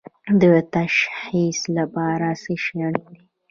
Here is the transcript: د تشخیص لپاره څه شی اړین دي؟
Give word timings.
د 0.41 0.43
تشخیص 0.75 1.59
لپاره 1.77 2.27
څه 2.41 2.53
شی 2.63 2.77
اړین 2.87 3.05
دي؟ 3.11 3.19